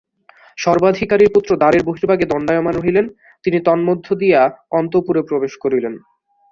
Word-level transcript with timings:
সর্বাধিকারীর 0.57 1.33
পুত্র 1.35 1.51
দ্বারের 1.57 1.83
বহির্ভাগে 1.83 2.25
দণ্ডায়মান 2.25 2.73
রহিলেন 2.75 3.05
তিনি 3.45 3.57
তন্মধ্য 3.65 4.07
দিয়া 4.15 4.41
অন্তঃপুরে 4.71 5.21
প্রবেশ 5.23 5.53
করিলেন। 5.63 5.93